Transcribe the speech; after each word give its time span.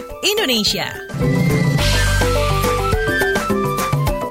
WhatsApp 0.00 0.24
Indonesia. 0.24 0.86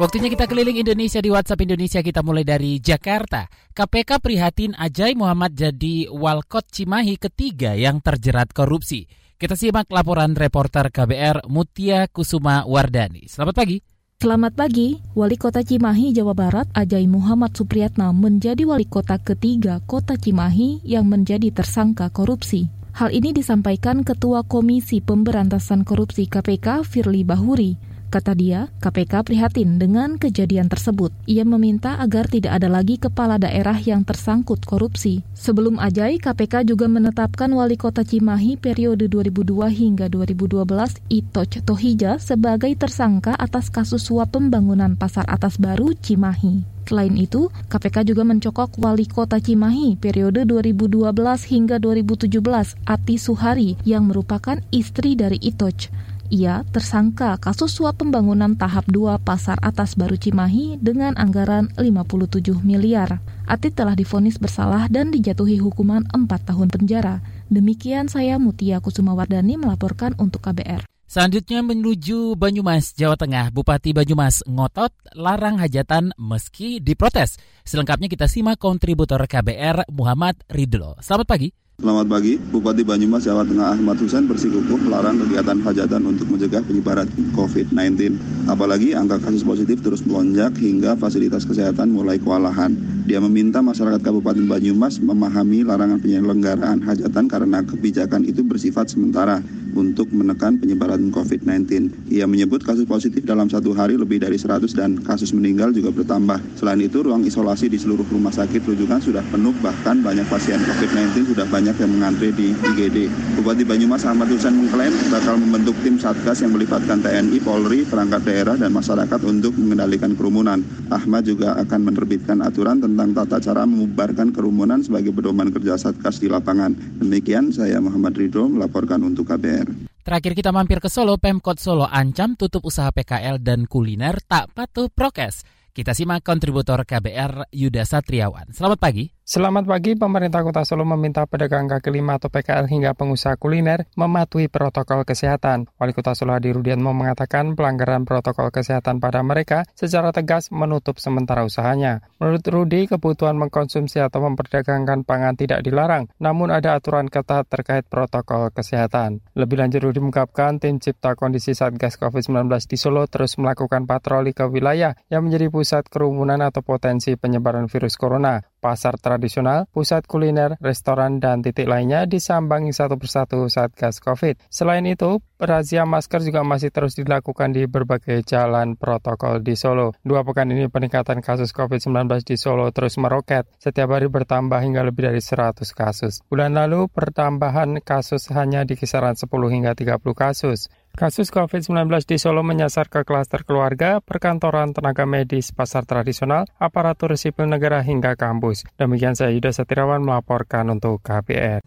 Waktunya 0.02 0.34
kita 0.34 0.50
keliling 0.50 0.82
Indonesia 0.82 1.22
di 1.22 1.30
WhatsApp 1.30 1.62
Indonesia 1.62 2.02
kita 2.02 2.26
mulai 2.26 2.42
dari 2.42 2.82
Jakarta. 2.82 3.46
KPK 3.78 4.18
prihatin 4.18 4.74
Ajay 4.74 5.14
Muhammad 5.14 5.54
jadi 5.54 6.10
walkot 6.10 6.66
Cimahi 6.74 7.22
ketiga 7.22 7.78
yang 7.78 8.02
terjerat 8.02 8.50
korupsi. 8.50 9.06
Kita 9.38 9.54
simak 9.54 9.94
laporan 9.94 10.34
reporter 10.34 10.90
KBR 10.90 11.46
Mutia 11.46 12.10
Kusuma 12.10 12.66
Wardani. 12.66 13.30
Selamat 13.30 13.54
pagi. 13.62 13.78
Selamat 14.18 14.58
pagi, 14.58 14.98
Wali 15.14 15.38
Kota 15.38 15.62
Cimahi, 15.62 16.18
Jawa 16.18 16.34
Barat, 16.34 16.66
Ajay 16.74 17.06
Muhammad 17.06 17.54
Supriyatna 17.54 18.10
menjadi 18.10 18.66
wali 18.66 18.90
kota 18.90 19.22
ketiga 19.22 19.86
kota 19.86 20.18
Cimahi 20.18 20.82
yang 20.82 21.06
menjadi 21.06 21.54
tersangka 21.54 22.10
korupsi. 22.10 22.79
Hal 23.00 23.16
ini 23.16 23.32
disampaikan 23.32 24.04
Ketua 24.04 24.44
Komisi 24.44 25.00
Pemberantasan 25.00 25.88
Korupsi 25.88 26.28
KPK 26.28 26.84
Firly 26.84 27.24
Bahuri 27.24 27.80
Kata 28.10 28.34
dia, 28.34 28.68
KPK 28.82 29.22
prihatin 29.22 29.78
dengan 29.78 30.18
kejadian 30.18 30.66
tersebut. 30.66 31.14
Ia 31.30 31.46
meminta 31.46 31.96
agar 32.02 32.26
tidak 32.26 32.58
ada 32.58 32.66
lagi 32.66 32.98
kepala 32.98 33.38
daerah 33.38 33.78
yang 33.78 34.02
tersangkut 34.02 34.66
korupsi. 34.66 35.22
Sebelum 35.38 35.78
Ajai, 35.78 36.18
KPK 36.18 36.66
juga 36.66 36.90
menetapkan 36.90 37.54
wali 37.54 37.78
kota 37.78 38.02
Cimahi 38.02 38.58
periode 38.58 39.06
2002 39.08 39.70
hingga 39.70 40.10
2012 40.10 40.66
Itoch 41.08 41.56
Tohija 41.62 42.18
sebagai 42.18 42.74
tersangka 42.76 43.38
atas 43.38 43.70
kasus 43.70 44.02
suap 44.10 44.34
pembangunan 44.34 44.98
pasar 44.98 45.30
atas 45.30 45.62
baru 45.62 45.94
Cimahi. 45.94 46.79
Selain 46.90 47.14
itu, 47.14 47.54
KPK 47.70 48.02
juga 48.02 48.26
mencokok 48.26 48.82
wali 48.82 49.06
kota 49.06 49.38
Cimahi 49.38 49.94
periode 50.02 50.42
2012 50.50 51.14
hingga 51.46 51.78
2017 51.78 52.34
Ati 52.82 53.16
Suhari 53.22 53.78
yang 53.86 54.10
merupakan 54.10 54.58
istri 54.74 55.14
dari 55.14 55.38
Itoch. 55.38 55.94
Ia 56.34 56.66
tersangka 56.74 57.38
kasus 57.38 57.78
suap 57.78 58.02
pembangunan 58.02 58.58
tahap 58.58 58.90
2 58.90 59.22
Pasar 59.22 59.62
Atas 59.62 59.94
Baru 59.94 60.18
Cimahi 60.18 60.82
dengan 60.82 61.14
anggaran 61.14 61.70
57 61.78 62.58
miliar. 62.66 63.22
Atit 63.46 63.78
telah 63.78 63.94
difonis 63.94 64.42
bersalah 64.42 64.90
dan 64.90 65.14
dijatuhi 65.14 65.62
hukuman 65.62 66.10
4 66.10 66.26
tahun 66.42 66.74
penjara. 66.74 67.22
Demikian 67.54 68.10
saya 68.10 68.42
Mutia 68.42 68.82
Kusumawardani 68.82 69.62
melaporkan 69.62 70.18
untuk 70.18 70.42
KBR. 70.42 70.90
Selanjutnya 71.10 71.66
menuju 71.66 72.38
Banyumas, 72.38 72.94
Jawa 72.94 73.18
Tengah. 73.18 73.50
Bupati 73.50 73.98
Banyumas 73.98 74.46
ngotot 74.46 74.94
larang 75.18 75.58
hajatan 75.58 76.14
meski 76.22 76.78
diprotes. 76.78 77.42
Selengkapnya 77.66 78.06
kita 78.06 78.30
simak 78.30 78.62
kontributor 78.62 79.18
KBR 79.26 79.90
Muhammad 79.90 80.38
Ridlo. 80.54 81.02
Selamat 81.02 81.26
pagi. 81.26 81.50
Selamat 81.80 82.12
pagi, 82.12 82.36
Bupati 82.36 82.84
Banyumas 82.86 83.26
Jawa 83.26 83.42
Tengah 83.42 83.72
Ahmad 83.72 83.98
Husain 84.04 84.28
bersikukuh 84.28 84.84
melarang 84.86 85.16
kegiatan 85.24 85.58
hajatan 85.64 86.12
untuk 86.12 86.28
mencegah 86.30 86.60
penyebaran 86.62 87.08
COVID-19. 87.34 88.20
Apalagi 88.52 88.94
angka 88.94 89.18
kasus 89.18 89.48
positif 89.48 89.80
terus 89.80 90.04
melonjak 90.04 90.54
hingga 90.60 90.94
fasilitas 91.00 91.48
kesehatan 91.48 91.90
mulai 91.90 92.20
kewalahan. 92.20 92.76
Dia 93.10 93.24
meminta 93.24 93.64
masyarakat 93.64 94.04
Kabupaten 94.04 94.44
Banyumas 94.46 95.02
memahami 95.02 95.66
larangan 95.66 96.04
penyelenggaraan 96.04 96.84
hajatan 96.84 97.26
karena 97.26 97.66
kebijakan 97.66 98.28
itu 98.28 98.44
bersifat 98.44 98.92
sementara 98.92 99.40
untuk 99.80 100.12
menekan 100.12 100.60
penyebaran 100.60 101.08
COVID-19. 101.16 102.12
Ia 102.12 102.28
menyebut 102.28 102.60
kasus 102.68 102.84
positif 102.84 103.24
dalam 103.24 103.48
satu 103.48 103.72
hari 103.72 103.96
lebih 103.96 104.20
dari 104.20 104.36
100 104.36 104.68
dan 104.76 105.00
kasus 105.00 105.32
meninggal 105.32 105.72
juga 105.72 105.96
bertambah. 105.96 106.60
Selain 106.60 106.84
itu, 106.84 107.00
ruang 107.00 107.24
isolasi 107.24 107.72
di 107.72 107.80
seluruh 107.80 108.04
rumah 108.12 108.36
sakit 108.36 108.60
rujukan 108.68 109.00
sudah 109.00 109.24
penuh, 109.32 109.56
bahkan 109.64 110.04
banyak 110.04 110.28
pasien 110.28 110.60
COVID-19 110.60 111.32
sudah 111.32 111.48
banyak 111.48 111.76
yang 111.80 111.92
mengantre 111.96 112.36
di 112.36 112.52
IGD. 112.52 113.08
Bupati 113.40 113.64
Banyumas 113.64 114.04
Ahmad 114.04 114.28
Husain 114.28 114.52
mengklaim 114.52 114.92
bakal 115.08 115.40
membentuk 115.40 115.80
tim 115.80 115.96
Satgas 115.96 116.44
yang 116.44 116.52
melibatkan 116.52 117.00
TNI, 117.00 117.40
Polri, 117.40 117.88
perangkat 117.88 118.28
daerah, 118.28 118.60
dan 118.60 118.76
masyarakat 118.76 119.20
untuk 119.24 119.56
mengendalikan 119.56 120.12
kerumunan. 120.20 120.60
Ahmad 120.92 121.24
juga 121.24 121.56
akan 121.56 121.80
menerbitkan 121.88 122.44
aturan 122.44 122.84
tentang 122.84 123.16
tata 123.16 123.38
cara 123.40 123.64
membubarkan 123.64 124.36
kerumunan 124.36 124.84
sebagai 124.84 125.16
pedoman 125.16 125.54
kerja 125.54 125.80
Satgas 125.80 126.20
di 126.20 126.28
lapangan. 126.28 126.76
Demikian 127.00 127.54
saya 127.54 127.80
Muhammad 127.80 128.18
Ridho 128.18 128.50
melaporkan 128.50 129.00
untuk 129.06 129.30
KBR. 129.30 129.69
Terakhir 130.02 130.34
kita 130.34 130.50
mampir 130.50 130.82
ke 130.82 130.90
Solo, 130.90 131.22
Pemkot 131.22 131.62
Solo 131.62 131.86
ancam 131.86 132.34
tutup 132.34 132.66
usaha 132.66 132.90
PKL 132.90 133.38
dan 133.38 133.70
kuliner 133.70 134.18
tak 134.26 134.50
patuh 134.56 134.90
prokes. 134.90 135.46
Kita 135.70 135.94
simak 135.94 136.26
kontributor 136.26 136.82
KBR 136.82 137.54
Yuda 137.54 137.86
Satriawan. 137.86 138.50
Selamat 138.50 138.82
pagi. 138.82 139.19
Selamat 139.30 139.62
pagi, 139.70 139.94
pemerintah 139.94 140.42
kota 140.42 140.66
Solo 140.66 140.90
meminta 140.90 141.22
pedagang 141.30 141.70
kaki 141.70 141.94
lima 141.94 142.18
atau 142.18 142.34
PKL 142.34 142.66
hingga 142.66 142.98
pengusaha 142.98 143.38
kuliner 143.38 143.86
mematuhi 143.94 144.50
protokol 144.50 145.06
kesehatan. 145.06 145.70
Wali 145.78 145.94
kota 145.94 146.18
Solo 146.18 146.34
Hadi 146.34 146.50
Rudiatmo 146.50 146.98
mengatakan 146.98 147.54
pelanggaran 147.54 148.10
protokol 148.10 148.50
kesehatan 148.50 148.98
pada 148.98 149.22
mereka 149.22 149.70
secara 149.78 150.10
tegas 150.10 150.50
menutup 150.50 150.98
sementara 150.98 151.46
usahanya. 151.46 152.02
Menurut 152.18 152.42
Rudi, 152.50 152.90
kebutuhan 152.90 153.38
mengkonsumsi 153.38 154.02
atau 154.02 154.26
memperdagangkan 154.26 155.06
pangan 155.06 155.38
tidak 155.38 155.62
dilarang, 155.62 156.10
namun 156.18 156.50
ada 156.50 156.74
aturan 156.74 157.06
ketat 157.06 157.46
terkait 157.54 157.86
protokol 157.86 158.50
kesehatan. 158.50 159.22
Lebih 159.38 159.62
lanjut, 159.62 159.86
Rudi 159.86 160.02
mengungkapkan 160.02 160.58
tim 160.58 160.82
cipta 160.82 161.14
kondisi 161.14 161.54
Satgas 161.54 162.02
COVID-19 162.02 162.50
di 162.66 162.82
Solo 162.82 163.06
terus 163.06 163.38
melakukan 163.38 163.86
patroli 163.86 164.34
ke 164.34 164.50
wilayah 164.50 164.98
yang 165.14 165.30
menjadi 165.30 165.54
pusat 165.54 165.86
kerumunan 165.86 166.42
atau 166.42 166.66
potensi 166.66 167.14
penyebaran 167.14 167.70
virus 167.70 167.94
corona 167.94 168.42
pasar 168.60 169.00
tradisional, 169.00 169.66
pusat 169.72 170.06
kuliner, 170.06 170.60
restoran, 170.60 171.24
dan 171.24 171.40
titik 171.40 171.66
lainnya 171.66 172.04
disambangi 172.06 172.76
satu 172.76 173.00
persatu 173.00 173.48
saat 173.48 173.72
gas 173.74 174.04
COVID. 174.04 174.52
Selain 174.52 174.84
itu, 174.84 175.24
razia 175.40 175.88
masker 175.88 176.20
juga 176.22 176.44
masih 176.44 176.70
terus 176.70 177.00
dilakukan 177.00 177.56
di 177.56 177.66
berbagai 177.66 178.22
jalan 178.28 178.76
protokol 178.76 179.40
di 179.40 179.56
Solo. 179.56 179.96
Dua 180.04 180.28
pekan 180.28 180.52
ini 180.52 180.68
peningkatan 180.68 181.24
kasus 181.24 181.56
COVID-19 181.56 182.28
di 182.28 182.36
Solo 182.36 182.68
terus 182.76 183.00
meroket. 183.00 183.48
Setiap 183.58 183.96
hari 183.96 184.12
bertambah 184.12 184.60
hingga 184.60 184.84
lebih 184.84 185.10
dari 185.10 185.24
100 185.24 185.64
kasus. 185.72 186.20
Bulan 186.28 186.54
lalu, 186.54 186.92
pertambahan 186.92 187.80
kasus 187.80 188.28
hanya 188.36 188.68
di 188.68 188.76
kisaran 188.76 189.16
10 189.16 189.32
hingga 189.50 189.72
30 189.74 190.04
kasus. 190.12 190.68
Kasus 191.00 191.32
COVID-19 191.32 191.88
di 192.04 192.20
Solo 192.20 192.44
menyasar 192.44 192.92
ke 192.92 193.08
klaster 193.08 193.48
keluarga, 193.48 194.04
perkantoran 194.04 194.76
tenaga 194.76 195.08
medis, 195.08 195.56
pasar 195.56 195.88
tradisional, 195.88 196.44
aparatur 196.60 197.16
sipil 197.16 197.48
negara 197.48 197.80
hingga 197.80 198.20
kampus. 198.20 198.68
Demikian 198.76 199.16
saya 199.16 199.32
Yuda 199.32 199.56
Satirawan 199.56 200.04
melaporkan 200.04 200.68
untuk 200.68 201.00
KPR. 201.00 201.64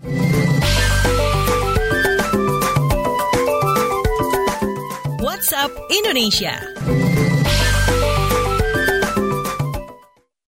WhatsApp 5.25 5.73
Indonesia. 5.89 6.53